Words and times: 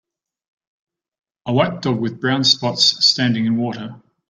A 1.45 1.53
white 1.53 1.83
dog 1.83 1.99
with 1.99 2.19
brown 2.19 2.43
spots 2.43 3.05
standing 3.05 3.45
in 3.45 3.57
water. 3.57 4.01